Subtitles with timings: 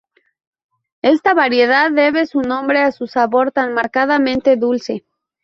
[1.03, 5.05] Esta variedad debe su nombre a su sabor tan marcadamente dulce.